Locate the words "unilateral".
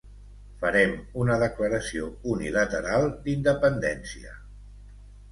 2.35-3.05